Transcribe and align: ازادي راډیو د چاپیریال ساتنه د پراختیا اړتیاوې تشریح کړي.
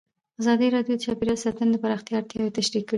ازادي 0.41 0.67
راډیو 0.75 0.95
د 0.97 1.01
چاپیریال 1.05 1.39
ساتنه 1.45 1.69
د 1.71 1.77
پراختیا 1.83 2.15
اړتیاوې 2.19 2.55
تشریح 2.57 2.83
کړي. 2.85 2.89